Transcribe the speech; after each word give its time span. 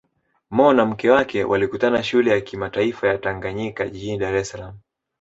Mo 0.49 0.73
na 0.73 0.85
mke 0.85 1.09
wake 1.09 1.43
walikutana 1.43 2.03
Shule 2.03 2.31
ya 2.31 2.41
Kimataifa 2.41 3.07
ya 3.07 3.17
Tanganyika 3.17 3.89
jijini 3.89 4.17
Dar 4.17 4.35
es 4.35 4.49
Salaam 4.49 4.79